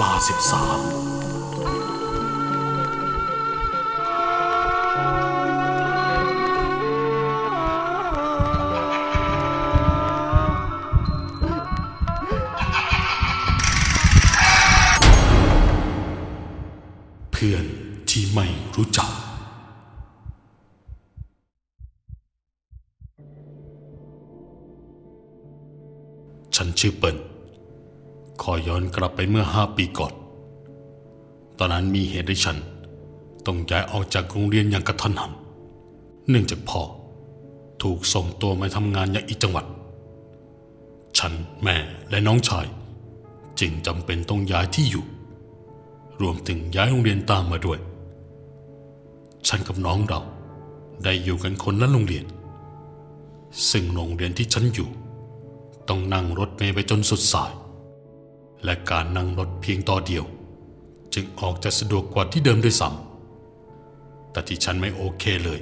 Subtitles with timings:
[0.00, 1.05] ลาสิบสาม
[29.30, 30.12] เมื่อห้าปีก่อน
[31.58, 32.56] ตอนนั้นมีเหตุให้ฉัน
[33.46, 35.32] ต้องย้ายออกจากโรงเรียนอย่างกระทันหัน
[36.28, 36.82] เนื่องจากพ่อ
[37.82, 39.66] ถูกส่งตัวมาทำงานอย่างอีกจังหวัด
[41.18, 41.76] ฉันแม่
[42.10, 42.66] และน้องชาย
[43.60, 45.04] จึงจำเป็นต้องย้ายที่อยู่
[46.20, 47.78] รวมถึงย้ายโรงเรียนตามมาด้วย
[49.48, 50.20] ฉันกับน้องเรา
[51.04, 52.24] ได้อยู่กันคนละโรงเรียน
[53.70, 54.88] ซึ่งโรงเรียนที่ฉันอยู่
[55.88, 57.50] ต้องนั่งรถเมล์ไปจนสุดสาย
[58.66, 60.24] และการนั่งรถเพียงต่อเดียว
[61.14, 65.60] จึงออกจะสะดวกกว่าที่เดิมด้วยซ้ำแต่ที่ฉันไม่โอเคเลย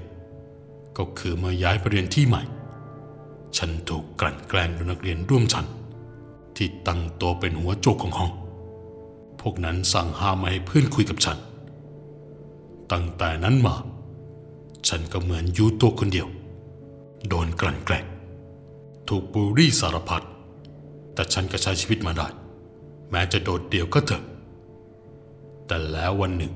[0.96, 2.42] ก็คือเมื่อย้ายไปเรียนที่ใหม่
[3.56, 5.66] ฉันถูกกลั่นแกล้งโดยนักเรียนร่วมชั้น
[6.56, 8.32] ที่ตั้งตัวเป็นหัวโจกของห้อง
[9.40, 11.38] พวกนั้นสั่งห้ามไม่ให้เพื่อนคุยกับฉัน
[12.92, 13.74] ตั้งแต่นั้นมา
[14.88, 16.28] ฉันก็เหมือนอยู่ตัวคนเดียว
[17.28, 18.04] โดนกลั่นแกล้ง
[19.08, 20.24] ถูกบูลลี่สารพัด
[21.14, 22.28] แต่ฉันก็ใช้ชีวิตมาได้
[23.10, 24.22] แม้จะโดดเดี่ยวก็เถอะ
[25.66, 26.52] แต่แล้ววันหนึ่ง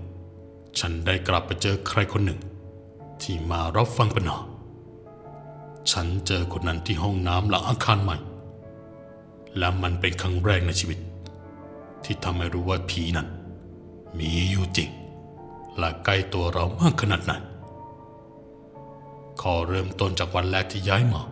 [0.78, 2.40] ฉันได้กลับไปเจอใครคนหนึ่ง
[3.22, 4.38] ที่มารับฟังปัญหา
[5.92, 8.16] ฉันเจอคนนั้นที่ห้องน้ำหลังอาคารใหม่
[9.58, 10.98] และมันเป็นครั้งแรกในชีวิต
[12.05, 13.28] ที่ทำให้รู้ว่าผีนั้น
[14.18, 14.90] มีอยู่จริง
[15.78, 17.33] และใกล้ตัวเรามากขนาดไหน
[19.40, 21.22] ขอเริ่มต้นจากวันแรกที่ย้ายมา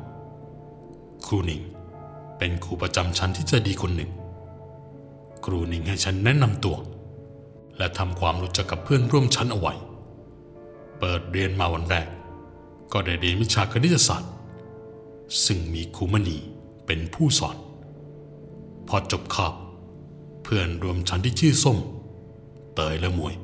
[1.26, 1.62] ครูหนิง
[2.38, 4.10] เป็นครูประจำชั้นที่ใจดีคนหนึ่ง
[5.44, 6.76] ครูหนิงให้ฉันแนะนำตัว
[7.76, 9.74] และทำความรู้จักกับเพื่อนร่วมชั้นเอาไว้
[10.98, 12.06] เปิดเรียนมาวันแรก
[12.92, 14.32] ก็ได้เรียนวิชาคณิตศาสตร์
[15.44, 16.38] ซึ่งมีครูมณี
[16.86, 17.56] เป็นผู้สอน
[18.88, 19.54] พอจบคาบ
[20.42, 21.78] เพื่อนรวมชั้นที่ชื่อส้ม
[22.74, 23.34] เตยและมวย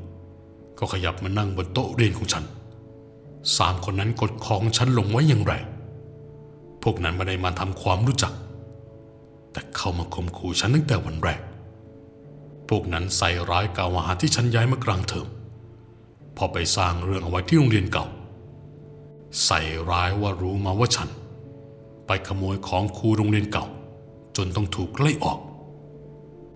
[0.79, 2.45] ก็ขยับมานั่งบนโต๊ะเรียนของฉัน
[3.57, 5.65] สามคนนั้นกดของฉันลงไว้อย่างแรง
[6.83, 8.33] พวกนั้นไม่ได้มาทำความรู้จัก
[9.53, 11.41] แต่เข้ามาข่มขู่ฉันตั้งแต่วันแรก
[12.77, 15.29] พวกนั้นใส่ร้ายกล่าวหาที่ฉันย้ายมากลางเทอม
[16.37, 18.07] พอไปสร้างเรื่องเอาไว้ที่โรงเรียนเก่า
[19.45, 19.61] ใส่
[19.91, 21.09] ร้ายว่ารู้มาว่าฉัน
[22.07, 23.67] ไปขโมยของครูโรงเรียนเก่า
[24.37, 25.39] จนต้องถูกไล่ออก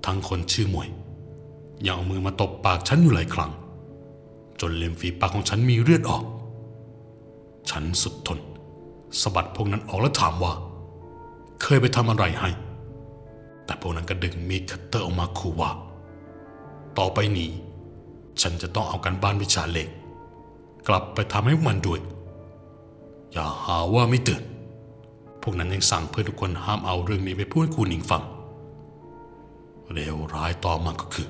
[0.06, 0.88] ทั้งคนชื่อมวย
[1.86, 3.52] ยังเอามือมาตบปากฉันอยู่หลายครั้ง
[4.60, 6.24] จนเล็มฝีปากของฉันมีเลือดออก
[7.70, 8.38] ฉันสุดทน
[9.20, 10.52] สะบัดพวกนั้นออกแล้วถามว่า
[11.62, 12.50] เคยไปทำอะไรให้
[13.64, 15.72] แต่พวกนั้นก็ดึงมีดคัตเตอร์ออกมาขู่ว่า
[16.98, 17.50] ต่อไปนี้
[18.42, 19.88] ฉันจะต้องเอากันบ้านวิชาเหล็ก
[20.88, 22.00] กลับไปทำให้มันด้วย
[23.32, 24.42] อย่าหาว่าไม่เตือน
[25.42, 28.22] พวกนั้นยังสั่งเพื่อนทุกคนห้ามเอาเรื่องนี้ไปพูดให้ครูหนิงฟัง
[29.92, 31.28] เลวร้ายต่อมาก็คือ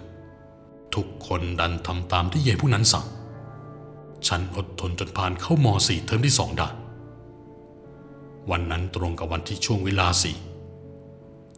[0.95, 3.07] ทุกคนดันทำตามที่เย่พวกนั้นสั่ง
[4.29, 6.69] ฉันอดทนจนผ่านเข้ามสี่เทอมที่สองได้
[8.51, 10.37] วันนั้นตรงกับวันที่ช่วงเวลาสี่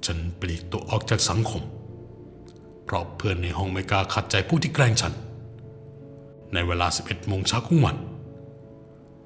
[0.06, 1.62] ฉันปลีกตัวออกจากสังคม
[2.88, 5.12] เพราะเพื่อนในห้องไม่กล้าขัดใจผู้ที่แกล้งฉัน
[6.54, 7.97] ในเวลา 11โมงเช้าของวัน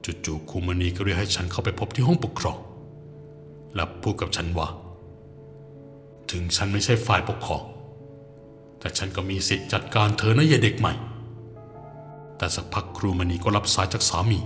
[0.05, 2.59] จู่ๆครูมณีก็เรียกให้ฉันเข้าไปพบที่ห้องปกครอง
[3.75, 4.69] และพูดกับฉันว่า
[6.31, 7.63] ถึงฉันไม่ใช่ฝ่ายปกครอง
[8.79, 10.95] แต่ฉันก็มีสิทธิ์จัดการเธอนะยายเด็กใหม่
[12.37, 14.41] แต่สักพักครูมณีก็รับสายจากสามี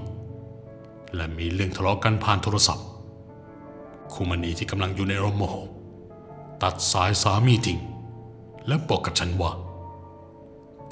[1.15, 2.87] และมีเรื่องทะเลาะกันผ่านโทรศัพท์
[4.13, 5.55] ครูมณีที่กำลังอยู่ในอารมณ์โมโห
[6.63, 7.79] ตัดสายสามีทิ้ง
[8.67, 9.51] และบอกกับฉันว่า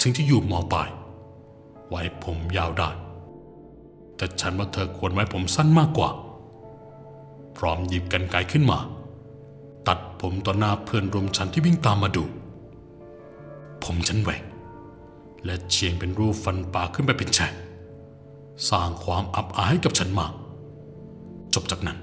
[0.01, 0.89] ถึงที่อยู่มอปลาย
[1.89, 2.89] ไว้ผมยาวได้
[4.15, 6.09] แต่ฉันว่าเธอควรไว้ผมสั้นมากกว่า
[7.57, 8.79] พร้อมหยิบกันไกขึ้นมา
[9.87, 12.23] ตัดผมต่อหน้าเพื่อนรวมฉันที่วิ่งตามมาดู
[13.83, 14.41] ผมฉันแหว่ง
[15.45, 17.53] และเฉียงเป็นรูปฟันปลาขึ้นไปเป็นแฉก
[18.69, 20.31] สร้างความอับอายให้กับฉันมาก
[21.53, 21.97] จบจากนั้น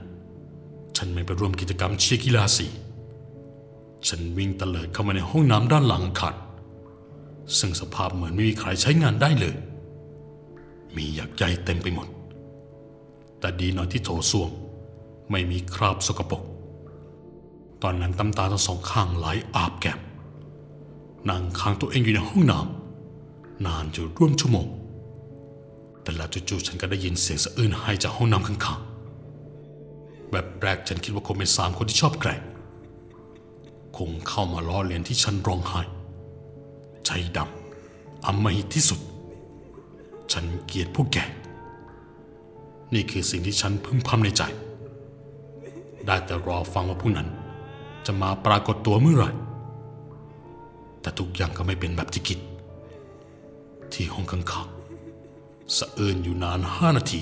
[0.97, 2.67] ฉันไม่ไปร่วมกิจกรรมเชียร์กีฬาสี
[4.09, 6.35] ฉันวิ่งเตลิดเข้ามาในห้องน้ำด้านหลังอาคาร
[7.59, 9.55] ซึ่งสภาพเหมือนไม่มีใครใช้งานได้เลย
[10.97, 12.09] มีหยักใยเต็มไปหมด
[13.41, 14.51] แต่ดีหน่อยที่โถส้วม
[15.31, 16.43] ไม่มีคราบสกปรก
[17.83, 20.01] ตอนนั้นตำตาทั้งสองข้างไหลอาบแก้ม
[21.29, 24.67] นั่งค้างตัวเองอยู่ในห้องน้ำนานอยู่ร่วมชั่วโมง
[26.03, 32.41] แต่ล้วจู่ๆฉันก็ได้ยินเสียงสะอื้นหายจากห้องน้ำข้างๆแบบแรกฉันคิดว่าคงเป็นสามคนที่ชอบแกล้ง
[34.09, 35.81] งเข้ามาล้อเลียนที่ฉันร้องไห้
[37.07, 39.01] ใจดำอำมหิตที่สุด
[40.33, 41.19] ฉันเกลียดพวกแก
[42.95, 44.43] นี่คือสิ่งที่ฉันพึมพำในใจ
[46.07, 47.29] ได้แต่รอฟังว่าผู้นั้น
[48.07, 49.31] จะมาปรากฏตัวเมื่อไหร่
[51.01, 52.39] แต่ทุกอย่างก็ไม่เป็นแบบที่คิด
[53.93, 57.21] ที่ห้องข้างๆสะเอินอยู่นานห้านาที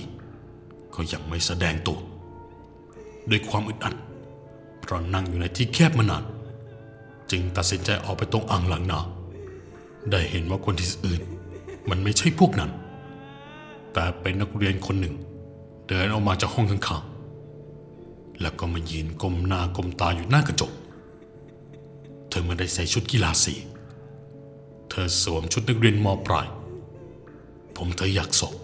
[0.94, 1.98] ก็ยังไม่แสดงตัว
[3.30, 3.94] ด้วยความอึดอัด
[4.80, 6.24] เพราะนั่งอยู่ในที่แคบมานาน
[7.30, 9.00] จึงตัดสินใจออกไปตรงอ่างหล้างนา
[10.10, 11.22] ได้เห็นว่าคนที่อื่น
[11.90, 12.70] มันไม่ใช่พวกนั้น
[13.92, 15.14] แต่เป็นนักเรียนคนหนึ่ง
[15.88, 20.72] เดินออกมาจากห้องข้างๆแล้วก็มายืนก้มหน้าก้มตาอยู่หน้ากระจก
[22.28, 23.54] เธอไม่ได้ใส่ชุดกีฬาสี
[24.90, 26.46] เธอสวมชุดนักเรียนมปลาย
[27.76, 28.54] ผมเธออยากศก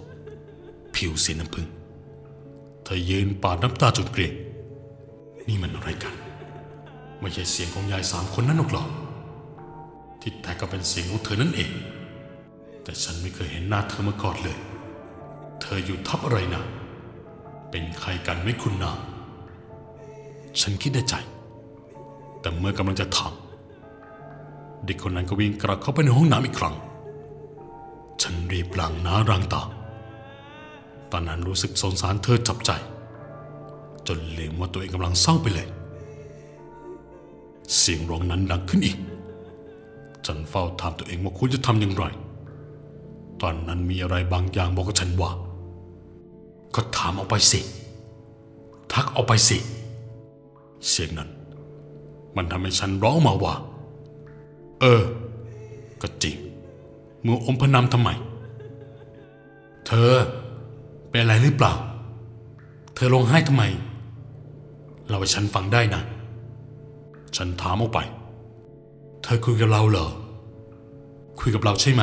[0.94, 1.66] ผิวสีน้ำผึ้ง
[2.84, 4.34] เธอยืนปาดน้ำตาจนเกลียด
[5.48, 6.14] นี่มันอะไรกัน
[7.20, 8.84] ไม่ใช่เสียงของยายสามคนนั้นหรอกหรอ
[10.20, 11.70] ที่แท้ก็เป็นเสียงของเธอนั่นเอง
[12.82, 14.58] แต่ฉันไม่เคยเห็นหน้าเธอมาก่อนเลย
[15.60, 16.64] เธออยู่ทับอะไรนะ
[17.70, 18.92] เป็นใครกันไม่คุณนา
[20.60, 21.14] ฉันคิดในใจ
[22.40, 23.32] แต่เมื่อกำลังจะถาม
[24.84, 26.74] เด็กคนนั้นก็วิ่งกลับเข้าไปในห้องน้ำอีกครั้ง
[28.22, 29.62] ฉันรีบล้างหน้าล้างตา
[31.12, 32.70] ตอนนั้นรู้สึกสงสารเธอจับใจ
[34.06, 35.68] จนลืมว่าตัวเองกำลังเศร้าไปเลย
[37.76, 38.98] เสียงร้องนั้นดังขึ้นอีก
[40.26, 42.04] ฉันเฝ้าถามตัวเองว่าควรจะทำอย่างไร
[43.42, 45.30] ตอนนั้นมีอะไรบางอย่างบอกกับฉันว่า
[46.74, 47.60] ก็ถามออกไปสิ
[48.92, 49.58] ทักออกไปสิ
[50.88, 51.30] เสียงนั้น
[52.36, 53.54] มันทำให้ฉันร้องมาว่า
[54.80, 55.02] เออ
[56.02, 56.36] ก็จริง
[57.24, 58.10] มืออมพนำทำไม
[59.86, 60.12] เธอ
[61.10, 61.72] เป็นอะไรหรือเปล่า
[62.94, 63.64] เธอร้องไห้ทำไม
[65.08, 66.02] เราให้ฉันฟังได้นะ
[67.36, 67.98] ฉันถามออกไป
[69.22, 70.08] เธอคุยกับเราเหรอ
[71.40, 72.02] คุยกับเราใช่ไหม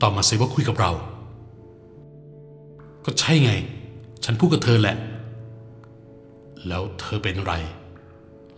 [0.00, 0.90] ตอบมาสิว่าคุยกับเรา
[3.04, 3.52] ก็ใช่ไง
[4.24, 4.96] ฉันพูดกับเธอแหละ
[6.68, 7.54] แล้วเธอเป็นไร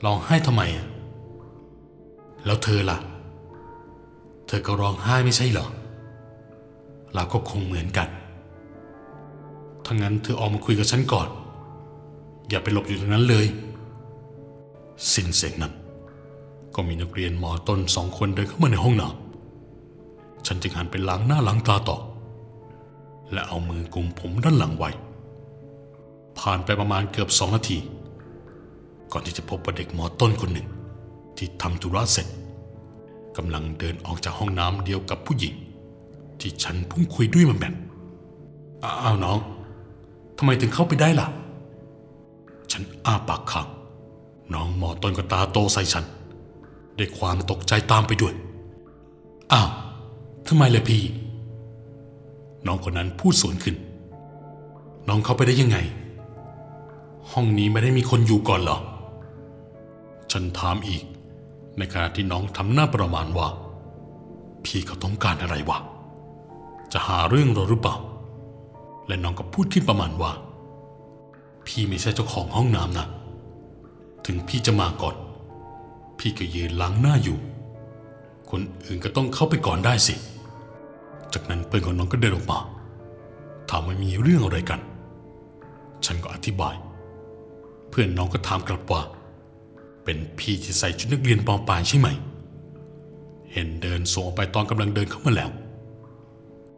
[0.05, 0.87] ร้องไห้ทำไมอะ
[2.47, 2.99] แล้วเธอล่ะ
[4.47, 5.69] เธอก็ร้องไห้ไม่ใช่เหรอ
[7.15, 8.09] เราก็คงเหมือนกัน
[9.85, 11.29] ถ้างั้นเธอออกมาคุยกับฉันก่อน
[12.49, 13.47] อย่าไปหลบอยู่ตรงนั้นเลย
[15.13, 15.73] สิ้นเสียงนั้น
[16.75, 21.99] ก็มีนักเรียนมอต้นสองคนเดินเข้ามาในห้องน้ำฉันจึงหันไปล้างหน้าล้างตาต่อ
[23.33, 24.91] และเอามือกุมผมด้านหลังไว้
[26.39, 27.79] ผ่านไปประมาณเกือบสองนาที
[29.13, 30.69] ก่อนที่จะพบว่าเด็กมอต้นคนหนึ่ง
[31.37, 32.29] ที่ทำธุระเสร็จ
[33.37, 35.55] กำลังเดินออกจากห้องน้ำเดียวกับผู้หญิง
[36.41, 37.75] ที่ฉันเพิ่งคุยด้วยมันแบบ
[38.85, 39.39] อ้าวน้อง
[40.39, 41.27] ทำไมถึงเข้าไปได้ล่ะ
[42.73, 43.67] ฉันอ้าปากค้าง
[44.55, 46.05] น้องหมอต้นก็ตาโตใส่ฉัน
[46.99, 48.35] ด้วยความตกใจตามไปด้วย
[49.53, 49.69] อ้าว
[50.47, 51.03] ทำไมล่ะพี่
[52.67, 53.77] น้องคนนั้นพูดสวนขึ้น
[55.09, 55.79] น้องเข้าไปได้ยังไง
[57.31, 58.79] ห้องนี้ไม่ได้มีคนอยู่ก่อนเหรอ
[60.33, 61.03] ฉันถามอีก
[61.79, 63.49] ในขณะที่น้องทำหน้าประมาณว่า
[64.65, 65.79] พี่เขาต้องการอะไรวะ
[66.93, 67.97] จะหาเรื่องเราหรือเปล่า
[69.07, 70.33] และน้องก็พูดขึ้นประมาณว่า
[71.67, 73.07] พี่ไม่ใช่เจ้าของห้องน้ำนะ
[74.27, 75.17] ถึงพี่จะมาก่อน
[76.19, 77.39] พี่ก็ยืนล้างหน้าอยู่
[78.51, 80.15] คนอื่นก็ต้องเข้าไปก่อนได้สิ
[81.33, 82.59] จากนั้นเพื่อนของน้องก็เดินออกมา
[83.71, 84.81] ถามว่ามีเรื่องอะไรกัน
[86.07, 86.75] ฉันก็อธิบาย
[87.91, 89.03] เพื่อนน้องก็ถามกลับว่า
[90.05, 92.09] เป็นพี่ที่ใส่ชุดนักเรียนปอปลายใช่ไหม
[93.53, 95.51] เห็นเดินส่งออกไปตอนกำลังเดินเข้ามาแล้ว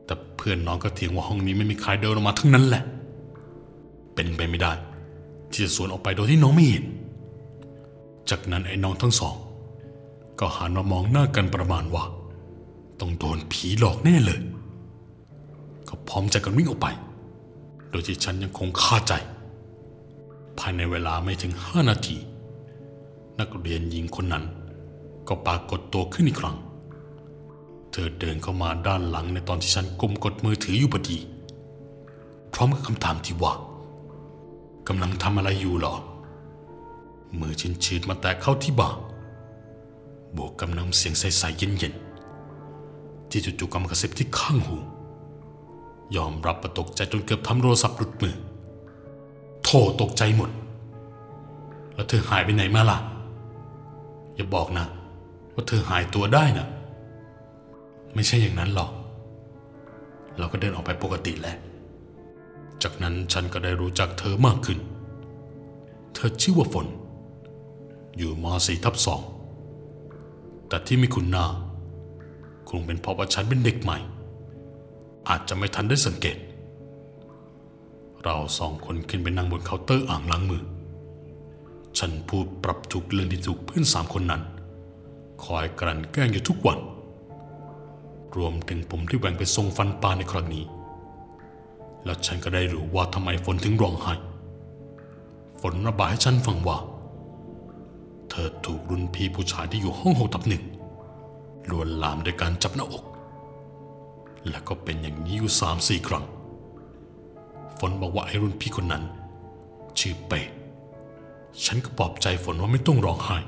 [0.05, 2.83] แต่เพื่อนน้องก็เถียงว่าห้องนี้ไม่มีใครเดินออกมาทั้งนั้นแหละ
[4.15, 4.73] เป็นไปไม่ได้
[5.51, 6.85] ที่จะสวนออกไปโดยที่น้องไม่เห็น
[8.31, 9.35] จากนั้นไอ้น้องทั้งสอง
[10.39, 12.05] ก็หันมามองหน้ากันประมาณว่า
[13.01, 14.41] ต้องโดนผีหลอกแน่เลย
[15.89, 16.87] ก็พร้อมใจกันวิ่งออกไป
[17.91, 19.13] โดยที่ฉันยังคงคาใจ
[20.59, 22.17] ภายในเวลาไม่ถึงห้านาที
[23.39, 24.45] นักเรียนหญิงคนนั้น
[25.29, 26.57] ก็ปรากฏตัวขึ้นอีกครั้ง
[27.91, 31.19] เธอเดินเข้ามาด้านหลังในตอนที่ฉันกุมกดมือถืออยู่พอดี
[32.53, 33.53] พร้อมกับคำถามที่ว่า
[34.89, 35.95] กำลังทำอะไรอยู่หรอ
[37.41, 38.91] มือชินชืดมาแตะเข้าที่บ่า
[40.37, 44.77] บวกกับน้ำเสียงใสๆเย็นๆ ที่จู่ๆก็มากระซิบที่ข้างหู
[46.17, 48.37] ยอมรับประตกใจจนเกือบทำโทรศัพท์หลุดมือ
[49.65, 50.51] โทษตกใจหมด
[51.95, 52.99] แล้วเธอหายไปไหนมาล่ะ
[54.35, 54.87] อย่าบอกนะ
[55.55, 56.67] ว่าเธอหายตัวได้นะ
[58.15, 58.91] ไม่ใช่อย่างนั้นหรอก
[60.39, 61.57] เราก็เดินออกไปปกติแหละ
[62.83, 64.79] จากนั้นฉันก็ได้รู้จักเธอมากขึ้น
[66.15, 66.87] เธอชื่อว่าฝน
[68.17, 69.23] อยู่มสี่ทับสอง
[70.69, 71.47] แต่ที่ไม่คุ้นหน้า
[72.69, 73.99] คงเป็นเพราะว่าฉันเป็นเด็กใหม่
[75.29, 76.37] อาจจะไม่ทันได้สังเกต
[78.23, 80.63] เราสองคนขึ้นไปนั่งบนเคาน์เตอร์อ่างล้างมือ
[81.99, 84.43] ฉันพูดปรับทุกเรื่องที่ถูกเพื่อนสามคนนั้น
[85.45, 86.79] คอยกลั่นแกล้งอยู่ทุกวัน
[88.37, 90.65] รวมถึงผมที่แหว่งไปทรงฟันปลาในครั้งนี้
[92.05, 94.15] แล้วฉันก็ได้รู้ว่าทำไมฝนถึงร้องไห้
[95.61, 96.79] ฝนระบายให้ฉันฟังว่า
[98.31, 100.65] เธอถูกรุ่นพี่ผู้ชายที่อยู่ห้องหกทับหนึ่ง
[101.71, 103.05] ลวนลามโดยการจับหน้าอก
[104.49, 106.25] และก็เป็นอย่างนี้อยู่สามสี่ครั้ง
[107.79, 109.05] ฝนบอกว่าไอ้รุ่นพี่คนนั้น
[109.99, 110.53] ชื่อเปย์
[111.65, 113.39] ฉันก็ปลอบใจฝนว่าไม่ต้องร้องไห้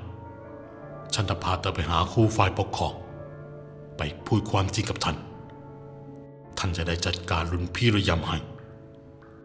[1.14, 2.94] ฉันจะพาเธอไปหาครูฝ่ายปกครอง
[3.96, 5.16] ไปพูดความจริงกับท่าน
[6.58, 8.38] ท่านจะได้จัดการรุ่นพี่ระยำให้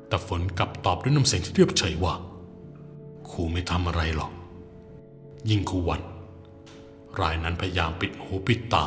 [0.07, 2.13] แต่ฝนกลับตอบด้วยน้ำเสียงที่เรียบเฉยว่า
[3.29, 4.31] ครูไม่ทำอะไรหรอก
[5.49, 6.01] ยิ่งครูวัน
[7.19, 8.85] รายนั้นพยายามปิดหูปิดตา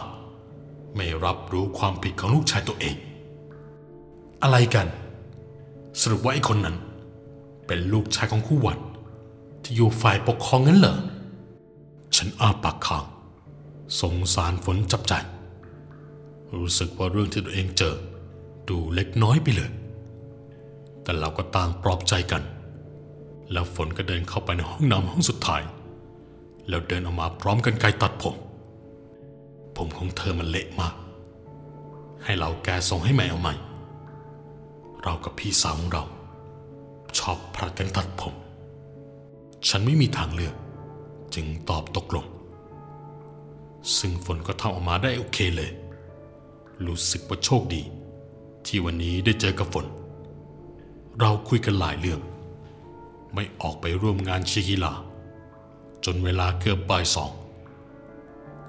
[0.97, 2.97] ไม่รับรู้ความผิดของลูกชายตัวเอง
[4.43, 4.87] อะไรกัน
[6.01, 6.77] สรุปว่าไอ้คนนั้น
[7.67, 8.79] เป็นลูกชายของครูวัน
[9.63, 10.99] ที่อยู่ฝ่ายปกครองงั้นเหรอ
[12.17, 13.05] ฉันอ้าปากค้าง
[14.01, 15.15] สงสารฝนจับใจ
[16.57, 17.95] รู้สึกว่าเรื่องที่ตัวเองเจอ
[18.69, 19.71] ดูเล็กน้อยไปเลย
[21.03, 22.43] แต่เราก็ต่างปลอบใจกัน
[23.53, 25.63] แล้วฝนก็เดินเข้าไปในห้องน้ำห้องสุดท้าย
[26.68, 28.37] แล้วเดินออกมาพร้อมกันไกตัดผม
[29.76, 30.94] ผมของเธอมันเละมาก
[32.25, 33.54] ให้เราแกส่งให้แม่เอาใหม่
[35.02, 36.04] เรากับพี่สาวของเรา
[37.18, 38.35] ชอบผลัดกันตัดผม
[39.68, 40.54] ฉันไม่มีทางเลือก
[41.35, 42.26] จึงตอบตกลง
[43.99, 45.71] ซึ่งฝนก็ทำออกมาได้โอเคเลย
[46.87, 47.83] รู้สึกว่าโชคดี
[48.66, 49.87] ที่วันนี้ได้เจอกับฝน
[51.21, 52.21] เราคุยกันหลายเรื่อง
[53.35, 54.92] ไม่ออกไปร่วมงานเชียร์กีฬา
[56.05, 57.31] จนเวลาเกือบบ่ายสอง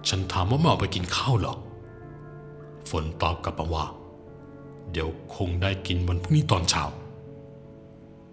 [0.10, 1.56] ฉันถามว่าม่ออกไปกินข้าวหรอ
[2.90, 3.86] ฝนตอบกลับมาว่า
[4.92, 6.84] เดี๋ยวคงได้กินวันพรุ่งนี้ตอนเช้า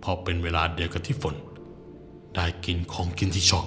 [0.01, 1.35] เพราะเป็นเวลาเดียวกับที่ฝน
[2.35, 3.67] ได้กินของกินที่ชอบ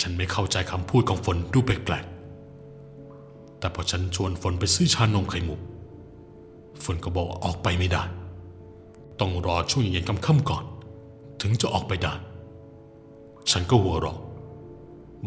[0.00, 5.60] ฉันไม่เข้าใจคำพูดของฝนดูแปลกๆ แต่พอฉันชวนฝนไปซื้อชานมไข่มุก
[6.84, 8.02] ฝนก็บอกว่าออกไปไม่ได้
[9.20, 10.64] ต้องรอช่วงเย็นๆค่ำๆก่อน
[11.40, 12.12] ถึงจะออกไปได้
[13.50, 14.18] ฉันก็หัวเราะ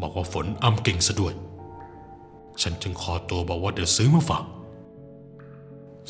[0.02, 1.34] บอกว่าฝนอำเก่งซะด้วย
[2.62, 4.44] ฉันจึงขอตัวบอกว่าเดี๋ยวซื้อมาฝาก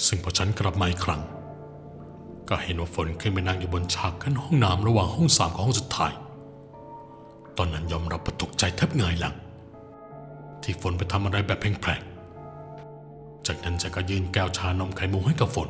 [0.06, 1.22] ซึ่งพอฉันกลับมาอีกครั้ง
[2.50, 6.12] ก็เห็นว่าฝนขึ้นไปนั่งอยู่บนฉากกั้นห้องน้ำระหว่างห้องสามกับห้องสุดท้าย
[7.58, 9.36] ตอนนั้นยอมรับประตกใจแทบหงยหลัง
[10.63, 15.70] ที่ฝนไปทำอะไรแบบแพลงๆจากนั้นฉันก็ยื่นแก้วชานมไข่มุกให้กับฝน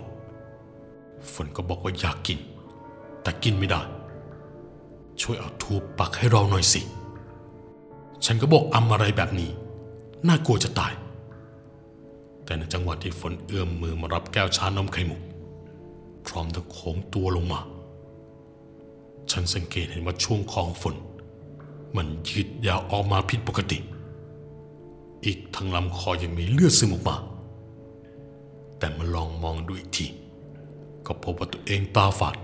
[1.34, 2.40] ฝนก็บอกว่าอยากกิน
[3.22, 3.82] แต่กินไม่ได้
[5.22, 6.82] ช่วยเอาทูบปักให้เราหน่อยสิ
[8.26, 9.50] ฉันก็บอกอำอะไรแบบนี้
[10.28, 10.94] น่ากลัวจะตาย
[12.44, 15.22] แต่ในจังหวะที่ฝนเอื้อมมือมารับแก้วชานมไข่มุก
[16.28, 17.60] พร้อมทั้งโค้งตัวลงมา
[19.32, 20.96] ฉันสังเกตเห็นว่าช่วงคอของฝน
[21.96, 23.78] มันยืดยาวออกมาผิดปกติ
[25.26, 27.16] อีกทั้งลำคอยังมีเลือดซึมออกมา
[28.78, 30.06] แต่มาลองมองดูอีกที
[31.06, 32.36] ก็พบว่าตัวเองตาฝาด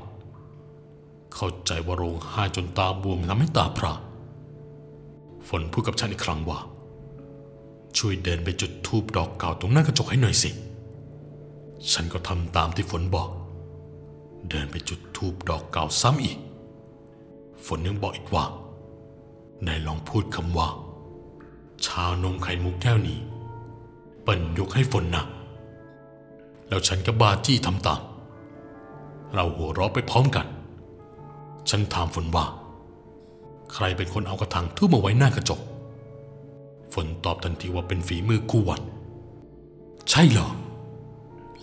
[1.36, 3.94] เข้าใจว่าโรงไห้จนตาบวมทำให้ตาพร่า
[5.48, 6.60] ฝนพูดกับฉันอีกครั้งว่า
[7.98, 10.50] ช่วยเดินไปจุดทูบดอกเก่าตรงหน้ากระจกให้หน่อยสิ
[11.92, 13.30] ฉันก็ทำตามที่ฝนบอก
[14.50, 16.38] เดินไปจุดทูบดอกเก่าซ้ำอีก
[17.66, 18.46] ฝนยังบอกอีกว่า
[19.66, 20.68] นายลองพูดคำว่า
[21.86, 23.20] ชานมไข่มุกแก้วนี้
[24.24, 25.26] เปิ้นยกให้ฝนนะ
[26.70, 28.02] แล้วฉันก็บาจี้ทำตาม
[29.34, 30.46] เราหัวเราะไปพร้อมกัน
[31.70, 32.46] ฉันถามฝนว่า
[33.74, 35.62] ใครเป็นคนเอากระถางทูบมาไว้หน้ากระจก
[36.94, 38.82] ฝนตอบทันทีว่าเป็นฝีมือคูวัน
[40.10, 40.50] ใช่เหรอ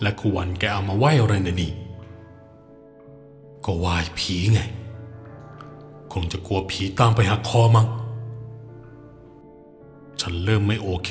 [0.01, 1.71] และคูวันแกเอามาไหว้อะไรในนี่
[3.65, 4.59] ก็ไหว้ผีไง
[6.13, 7.87] คงจะกลัวผีตามไปหักคอมั้ง
[10.21, 11.09] ฉันเริ่มไม่โอเค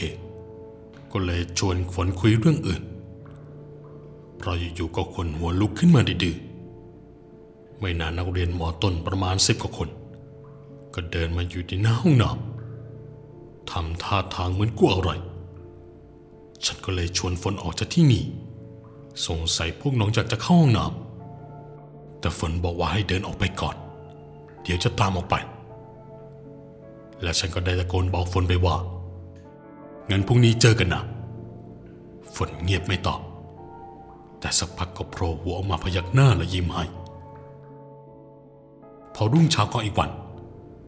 [1.12, 2.82] ก็เลยชวนฝนคุยเรื่องอื่น
[4.36, 6.36] เพราะอยู่ๆก็คนหัวลุกขึ้นมาดื้อ
[7.82, 9.88] ไม่นานนักเรียนหมอต้นประมาณสิบกว่าคน
[10.94, 15.10] ก็เดินมาอยู่ที่หน้าห้องน้ำทำท่าทางเหมือนกลัวอะไร
[16.66, 18.24] ฉันก็เลยชวนฝนออกจากที่นี่
[19.26, 23.76] สงสัยพวกน้องอยากจะเข้าห้องน้ำแต่ฝนบอกว่าให้เดินออกไปก่อน
[24.62, 25.34] เดี๋ยวจะตามออกไป
[27.22, 28.76] และฉันก็ได้ตะโกนบอกฝนไปว่า
[30.10, 31.02] งั้นพรุ่งนี้เจอกันนะ
[32.36, 33.20] ฝนเงียบไม่ตอบ
[34.40, 36.84] แต่สักพักก็โผล่หัวออกมาพยักหน้าและยิ้มให้
[39.22, 40.10] อรุ่งเช้าของอีกวัน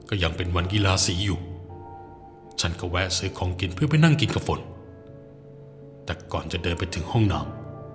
[0.09, 1.39] ก็ยังเป็นวันกีฬาสีอยู่
[2.61, 4.61] ฉันก็แวะซื้อของกินเพื่อไปนั่งกินกับฝน
[6.05, 7.41] แต่ก่อนจะเดินไปถึงห้องน้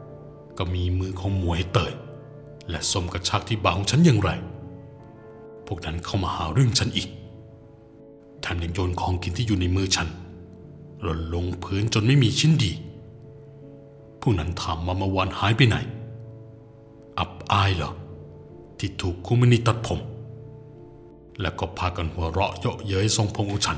[0.01, 1.93] ำก็มีมือของหมวยเตย
[2.69, 4.29] และสมกระชากที่บ่าของฉันอย่างไร
[5.67, 7.09] พวกนั้นเข้ามาหาเรื่องฉันอีก
[8.41, 10.07] แถมยังโยนของกินที่อยู่ในมือฉัน
[11.01, 12.71] หล่นลงพื้นจนไม่มีชิ้นดี
[14.21, 15.77] ผู้นั้นถามว่าเมื่อวานหายไปไหน
[17.19, 17.91] อับอายเหรอ
[18.79, 19.99] ที่ถูกคุมณีตัดผม
[21.41, 23.77] แล้วก็พากันหัวเราะเยาะเย้ยทรงผมของฉัน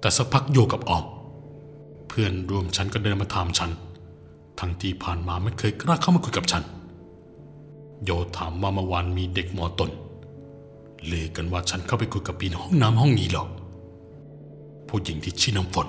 [0.00, 1.04] แต่สักพักโยกับออม
[2.08, 3.70] เพื่อนรวมฉันก็เดินมาถามฉัน
[4.60, 6.62] ทั้งที่ผ่านมาไม่เคยกล้าเข้ามาคุยกับฉัน
[8.04, 9.90] โยถามว่าเมื่อวานมีเด็กมอตน
[11.06, 13.48] เลือกันว่าฉันเข้าไปคุยกับปีนห้องน้ำห้องนี้หรอก
[14.88, 15.88] ผู้หญิงที่ชื่อน้ำฝน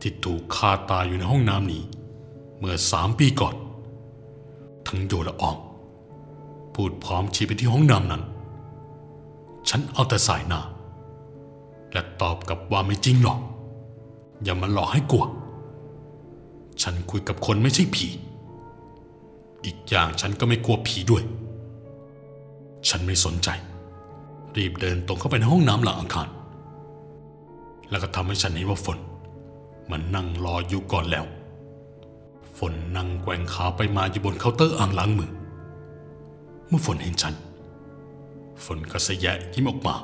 [0.00, 1.82] ที่ถูกฆ่าตายอยู่ในห้องน้ำนี้
[2.58, 3.54] เมื่อสามปีก่อน
[4.86, 5.56] ทั้งโยและออม
[6.74, 8.22] พูดพร้อมชี้ไปที่ห้องน้ำนั้น
[9.68, 10.60] ฉันเอาแต่สายหน้า
[11.92, 13.38] และตอบกลับว่าไม่จริงหรอก
[14.42, 15.24] อย่ามาหลอกให้กลัว
[16.82, 18.06] ฉันคุยกับคนไม่ใช่ผี
[19.64, 21.22] อีกอย่างฉันก็ไม่กลัวผีด้วย
[22.88, 23.48] ฉันไม่สนใจ
[24.56, 26.28] รีบเดินตรงเข้าไปในห้องน้ำหลังอาคาร
[27.90, 28.98] แล้วก็ทำให้ฉันเห็นว่าฝน
[29.90, 31.24] มันนั่งรออยู่ก่อนแล้ว
[32.58, 35.30] ฝนนั่งแกว่งขาไปมาอยู่บนเคาน์เตอร์อ่างล้างมือ
[36.68, 37.34] เมื่อฝนเห็นฉัน
[38.64, 39.96] ฝนก็สยะยิ้มออกมา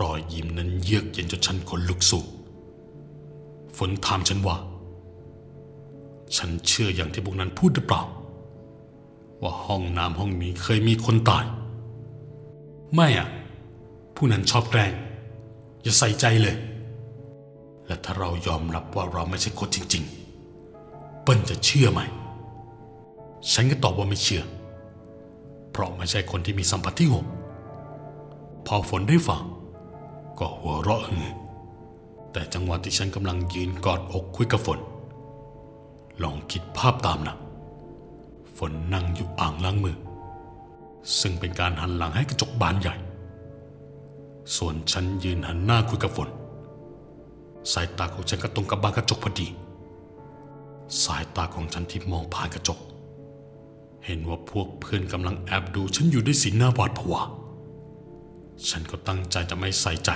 [0.00, 2.22] รอยยิ้มนั้นเยือกเย็นจนฉันขนลุกสู้
[3.76, 4.56] ฝนถามฉันว่า
[6.36, 8.02] ฉันเชื่ออย่างที่พวกนั้นพูดหรือเปล่า
[9.42, 11.44] ว่าห้องน้ำห้องนี้เคยมีคนตาย
[12.94, 13.28] ไม่อะ
[14.16, 14.92] ผู้นั้นชอบแกล้ง
[15.82, 16.56] อย่าใส่ใจเลย
[17.86, 20.04] และถ้าเรายอมรับว่าเราไม่ใช่คนจริง
[20.62, 22.00] ๆ เปิ้ลจะเชื่อไหม
[23.52, 24.42] ฉันก็ตอบว่าไม่เชื่อ
[25.74, 27.26] เพราะไม่ใช่คนที่มีสัมผัสที่หก
[28.66, 29.42] พอฝนได้ฟัง
[30.38, 31.26] ก็หัวเราะฮือ
[32.32, 34.78] แต่จังหวะที่ฉันกำลังยืนกอดอกคุยกับฝน
[36.22, 37.36] ลองคิดภาพตามนะ
[38.58, 39.96] ฝนนั่งอยู่อ่างล้างมือ
[41.20, 42.94] ซึ่งเป็นการหันหลังให้กระจกบานใหญ่
[44.56, 46.28] ส่วนฉันยืนหันหน้าคุยกับฝน
[47.72, 49.48] สายตาของฉันก็ตรงกับบานกระจกพอดี
[51.04, 52.78] สายตาของฉันที่มองผ่านกระจก
[54.06, 57.20] เห็นว่าพวกเพื่อนกำลังแอบดูฉันอยู่ด้วยสีหน้าหวาดผวา
[58.68, 60.10] ฉันก็ตั้งใจจะไม่ใส่ใจ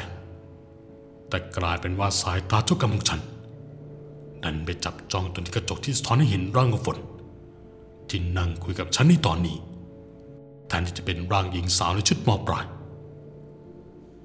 [1.29, 3.21] แต่กลายเป็นว่าสายตาเจ้ากรรมของฉัน
[4.43, 6.99] ดันไปจับจ้องตรงที่กระจกที่สะท้อนให้เห็นร่างของฝน
[8.09, 9.57] ที่นั่งคุยกับฉันในตอนนี้
[10.69, 12.65] แทนที่จะเป็นร่างหญิงสาวในชุดมอปลาย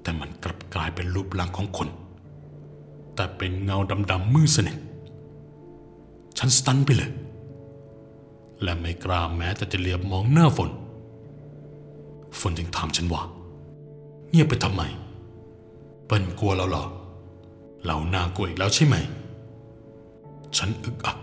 [0.02, 1.88] แต่มันกลับกลายเป็นรูปร่างของคน
[3.14, 3.78] แต่เป็นเงา
[4.10, 4.78] ดำๆมืดสนิท
[6.38, 7.10] ฉันสตันไปเลย
[8.62, 10.70] และไม่กล้าแม้แต่จะเหลียบมองหน้าฝน
[12.40, 13.22] ฝนจึงถามฉันว่า
[14.30, 14.82] เงียบไปทำไม
[16.06, 16.84] เปิ้ลกลัวเราเหรอ
[17.86, 18.96] เราน่ากลัวอีกแล้วใช่ไหม
[20.56, 21.18] ฉันอึกอัก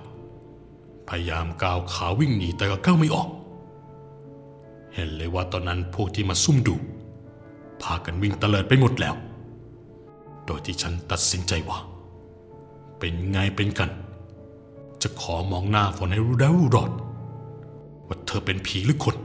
[1.08, 3.30] พยายามก้าวขาวิ่งหนีแต่ก็ก้าวไม่ออก
[4.94, 6.76] เห็นเลยว่าตอนนั้นพวกที่มาซุ่มดู
[7.82, 9.16] พากันวิ่งเตลิดไปหมดแล้ว
[10.46, 11.80] โดยที่ฉันตัดสินใจว่า
[13.00, 13.90] เป็นไงเป็นกัน
[15.02, 16.92] จะขอมองหน้าฝนให้รู้แล้วรู้รอด
[18.12, 19.16] ว่าเธอเป็นผีหรือคน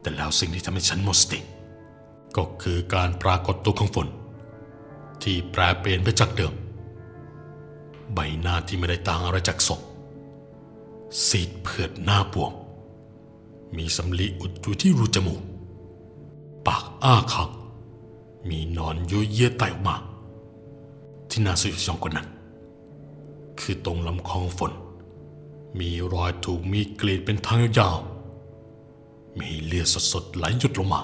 [0.00, 1.38] แต่แล้วสิ่งที่ทำให้ฉันหมดสติ
[2.36, 4.08] ก็คือการปรากฏตัวของฝน
[5.22, 6.52] ที่แปรเปลี่ยนไปจากเดิม
[8.14, 9.80] ใบหน้าที่ไม่ได้ต่างอะไรจากศพ
[11.26, 12.52] ซีดเผือดหน้าบวม
[13.76, 15.40] มีสำลีอุดอยู่ที่รูจมูก
[16.66, 17.50] ปากอ้าค้าง
[18.48, 19.96] มีนอนยยเยี่ยไตออกมา
[21.30, 22.28] ที่น่าสยดสยองกว่านั้น
[23.60, 24.72] คือตรงลำคอของฝน
[25.78, 31.00] มีรอยถูกมีดกรีดเป็นทางยาวๆมีเลือดสดๆไหลหยดลงมา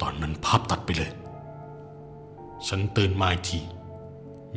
[0.00, 1.10] ตอนนั้นภาพตัดไปเลย
[2.68, 3.60] ฉันตื่นมาอีกที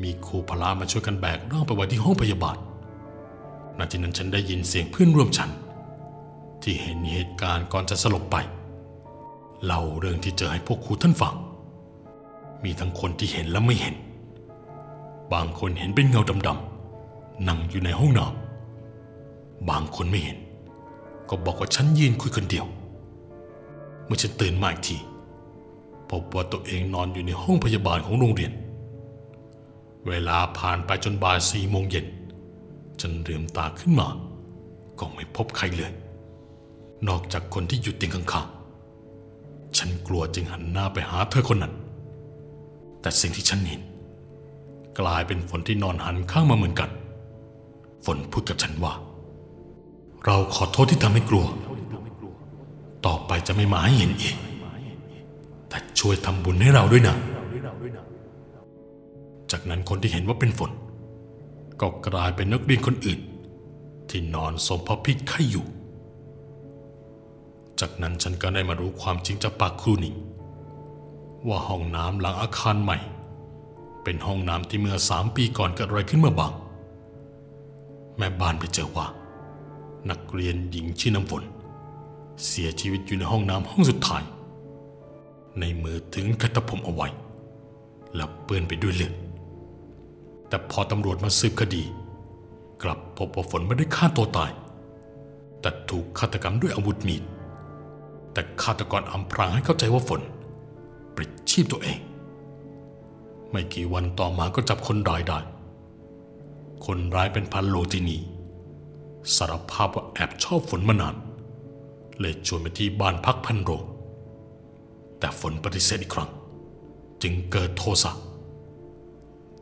[0.02, 2.58] มีครูพละมาช่วยกันแบกร่างไปไว้ที่ห้องพยาบาล
[3.78, 5.50] นาทีนั้นฉันได้ยินเสียงเพื่อนร่วมฉัน
[6.62, 8.36] ที่เห็นเหตุการณ์ก่อนจะสลบไป
[9.64, 11.36] เล่าเรื่องที่เจอให้พวกครูท่านฟัง
[12.64, 13.96] มีทั้งคนที่เห็นและไม่เห็น
[15.34, 16.73] บางคนเห็นเป็นเงาดำๆ
[17.48, 20.38] นั่งอยู่ในห้องน้ำบางคนไม่เห็น
[21.30, 22.66] ก็บอกว่าฉันยืนคุยคนเดียว
[24.06, 24.98] เมื่อฉันตื่นมาอีกที
[26.10, 28.52] พบว่าตัวเองนอนอยู่ในห้องพยาบาลของโรงเรียน
[30.08, 32.06] เวลาผ่านไปจนบ่ายสี่โมงเย็น
[33.02, 34.08] ฉันเลืมตาขึ้นมา
[35.00, 35.92] ก็ไม่พบใครเลย
[37.08, 41.74] นอกจากคนที่อยู่เตียงข้างๆ ฉันกลัวจึงหันหน้าไปหาเธอคนนั้น
[43.02, 43.82] แต่สิ่งที่ฉันเห็น
[45.00, 46.90] กลายเป็นฝนที่นอนหันข้างมาเหมือนกัน
[48.06, 48.94] ฝนพูดกับฉันว่า
[50.26, 51.46] เราขอโทษที่ทำให้กลัว
[53.06, 54.36] ต่อไปจะไม่มาให้เห็นอีก
[55.70, 57.16] แต่ช่วยทำบุญให้เราด้วยนะ
[59.52, 60.72] จากนั้นคนที่เห็นว่าเป็นฝน
[61.82, 63.20] ก็กลายเป็นนักเรียนคนอื่น
[64.10, 65.66] ที่นอนสมพระพิษไข้อยู่
[67.80, 70.16] จากนั้นฉันก็ได้มารู้ความจริงจากปากครูหนิง
[71.48, 72.98] ว่าห้องน้ำหลังอาคารใหม่
[74.04, 76.54] เป็นห้องน้ำที่เมื่อสามปีก่อนเกิดอะไรขึ้นเมื่อบาง
[78.18, 79.08] แม่บ้านไปเจอว่า
[80.10, 81.44] นักเรียนหญิงชื่อน้ำฝน
[82.48, 84.24] เสียชีวิตอยู่ในห้องน้ำห้องสุดท้าย
[85.60, 87.08] ในมือถึงกระตะผมเอาไว้
[88.16, 89.14] และเปื้อนไปด้วยเลือด
[90.48, 91.84] แต่พอตำรวจมาสืบคดี
[92.84, 94.52] กลับพบว่าฝนไม่ได้ฆ่าตัวตาย
[95.62, 97.24] แต่ถูกฆาตกรรมด้วยอาวุธมีด
[98.34, 100.22] แต่ฆาตกรอำพรางให้เข้าใจว่าฝน
[101.16, 102.00] ปลิดชีพตัวเอง
[103.52, 105.40] ไม่กี่วันต่อมาก็จับคนร้ายได้
[106.86, 108.18] คนร้ายเป็นพันโลจินี
[109.36, 111.16] สารภาพว่าแอบชอบฝนมานาน
[112.20, 113.84] เลยชวนไปที่บ้านพักพันโรง
[115.20, 116.30] แต่ฝนปฏิเสธอีกครั้ง
[117.22, 118.12] จึงเกิดโทสะ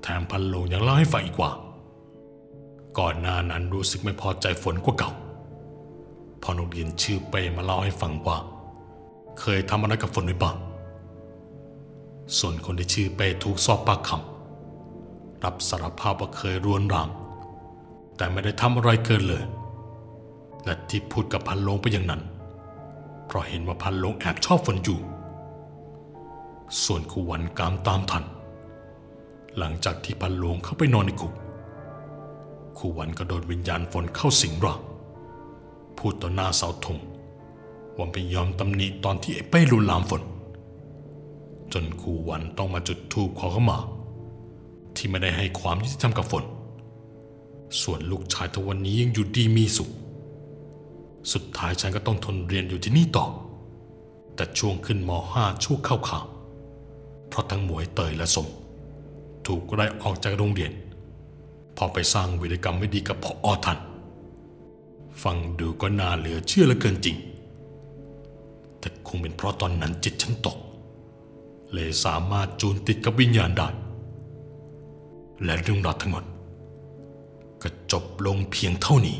[0.01, 1.51] แถมพันโลงยังเล่าให้ฟังอีกว่า
[2.99, 5.11] ก่อนหน้านั้นรู้สึกไม่พอใจฝนกว่าเก่า
[6.41, 8.37] พอนักเรียนชื่อเปมาเล่าให้ฟังว่า
[9.39, 10.55] เคยทำอะไรกับฝนไว้บ้าง
[12.37, 14.30] ส่วนคนที่ชื่อเปถูกสอบปากคำ
[15.43, 17.09] รับสารภาพว่าเคยรวนราม
[18.17, 19.43] แต่ไม่ได้ทำอะไรเกินเลย
[20.63, 22.21] และที่พูดกับพันโลงไปอย่างนั้น
[23.25, 24.99] เพราะเห็นว่าพันโลงแอบชอบฝนอยู่
[26.83, 28.23] ส่วนครูวันกามตามทัน
[29.57, 31.33] หลังจากที่พันโลงเข้าไปนอนในคุก
[32.77, 34.79] ครูวันก็โดนวิญญาณฝนเข้าสิงร่าง
[35.97, 36.97] พูดต่อหน้าเสาธง
[37.97, 40.21] ว่าไม่ยอมตำหนิตอนที่ไอ้เป้ลุนลามฝน
[41.73, 43.77] จนครูวันต้องมาจุดธูปขอเข้ามา
[44.95, 46.43] ที่ไม่ได้ให้ความยุติธรรมกับฝน
[47.81, 49.89] ส่วนลูกชายทุกวันนี้ยังอยู่ดีมีสุข
[51.33, 53.25] สุดท้ายฉันก็ต้องทนเรียนอยู่ที่นี่ต่อ
[54.35, 56.25] แต่ช่วงขึ้นม .5 ช่วงเข้าข่าว
[57.29, 58.47] เพราะทั้งหมวยเตยและสม
[59.45, 60.71] ถูกไล่ออกจากโรงเรียน
[61.77, 63.77] พอไปสร้างวิรกรรมไม่ดีกับพออทัน
[65.23, 67.17] ฟังดูก็น่าเหลือเชื่อเหลือเกินจริง
[68.79, 70.57] แต่คงเป็นเพราะตอนนั้นจิตฉันตก
[71.73, 73.67] เลยสามารถจูนติดกับวิญญาณได้
[75.43, 76.23] และเรื่องราวทั้งหมด
[77.61, 79.17] ก็จบลงเพียงเท่านี้